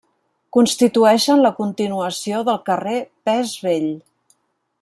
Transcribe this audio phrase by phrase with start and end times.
[0.55, 3.91] Constitueixen la continuació del carrer Pes Vell.